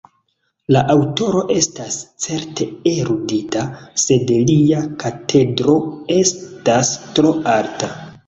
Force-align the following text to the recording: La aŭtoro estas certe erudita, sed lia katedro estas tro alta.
La 0.75 0.79
aŭtoro 0.93 1.41
estas 1.55 1.97
certe 2.25 2.65
erudita, 2.93 3.67
sed 4.05 4.33
lia 4.49 4.81
katedro 5.03 5.75
estas 6.17 6.91
tro 7.19 7.35
alta. 7.57 7.91